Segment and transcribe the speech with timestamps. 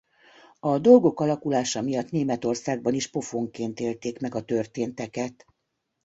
[0.59, 5.45] A dolgok alakulása miatt Németországban is pofonként élték meg a történteket.